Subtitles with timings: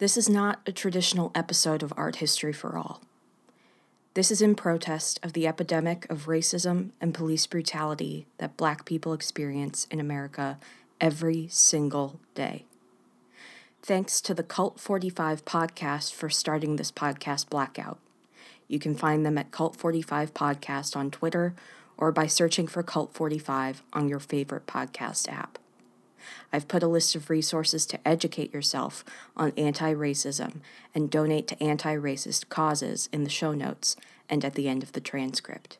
[0.00, 3.02] This is not a traditional episode of Art History for All.
[4.14, 9.12] This is in protest of the epidemic of racism and police brutality that Black people
[9.12, 10.58] experience in America
[11.02, 12.64] every single day.
[13.82, 17.98] Thanks to the Cult 45 podcast for starting this podcast blackout.
[18.68, 21.54] You can find them at Cult 45 Podcast on Twitter
[21.98, 25.58] or by searching for Cult 45 on your favorite podcast app.
[26.52, 29.04] I've put a list of resources to educate yourself
[29.36, 30.60] on anti racism
[30.94, 33.96] and donate to anti racist causes in the show notes
[34.28, 35.78] and at the end of the transcript.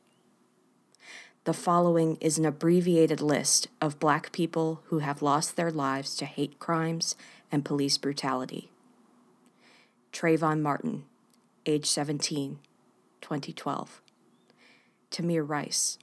[1.44, 6.26] The following is an abbreviated list of Black people who have lost their lives to
[6.26, 7.16] hate crimes
[7.50, 8.70] and police brutality.
[10.12, 11.04] Trayvon Martin,
[11.64, 12.58] age 17,
[13.20, 14.02] 2012.
[15.10, 15.98] Tamir Rice,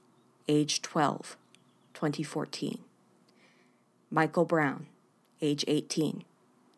[0.48, 1.36] age 12,
[1.94, 2.80] 2014.
[4.10, 4.86] Michael Brown,
[5.42, 6.24] age 18,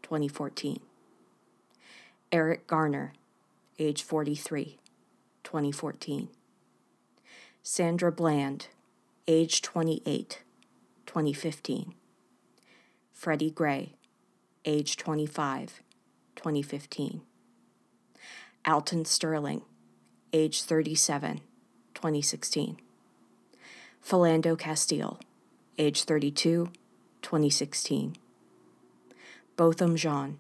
[0.02, 0.80] 2014.
[2.33, 3.12] Eric Garner,
[3.78, 4.78] age 43,
[5.45, 6.28] 2014.
[7.62, 8.67] Sandra Bland,
[9.28, 10.42] age 28,
[11.06, 11.95] 2015.
[13.12, 13.92] Freddie Gray,
[14.64, 15.83] age 25,
[16.34, 17.20] 2015.
[18.64, 19.62] Alton Sterling,
[20.33, 21.41] age 37,
[21.95, 22.77] 2016.
[24.05, 25.20] Philando Castile,
[25.78, 26.70] age 32,
[27.23, 28.17] 2016.
[29.57, 30.39] Botham Jean,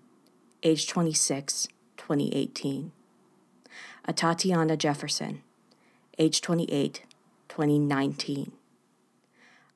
[0.62, 2.92] age 26, 2018.
[4.08, 5.42] Atatiana Jefferson,
[6.18, 7.02] age 28,
[7.48, 8.52] 2019.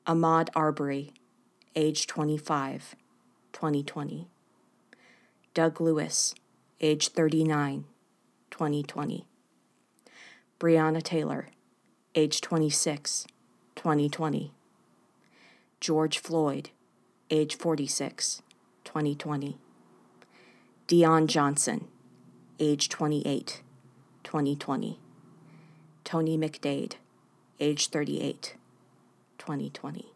[0.07, 1.13] Ahmaud Arbery,
[1.75, 2.95] age 25,
[3.53, 4.27] 2020.
[5.53, 6.35] Doug Lewis,
[6.81, 7.85] age 39,
[8.51, 9.25] 2020.
[10.59, 11.47] Breonna Taylor,
[12.13, 13.25] age 26,
[13.75, 14.51] 2020.
[15.79, 16.69] George Floyd,
[17.29, 18.41] age 46,
[18.83, 19.57] 2020.
[20.87, 21.87] Dion Johnson,
[22.59, 23.61] age 28,
[24.23, 24.99] 2020.
[26.03, 26.93] Tony McDade,
[27.59, 28.55] age 38,
[29.39, 30.14] 2020.